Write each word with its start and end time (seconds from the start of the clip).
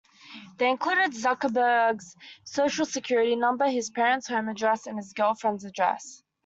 They 0.57 0.67
included 0.67 1.11
Zuckerberg's 1.13 2.15
Social 2.43 2.87
Security 2.87 3.35
number, 3.35 3.67
his 3.69 3.91
parents' 3.91 4.27
home 4.29 4.49
address, 4.49 4.87
and 4.87 4.97
his 4.97 5.13
girlfriend's 5.13 5.63
address. 5.63 6.23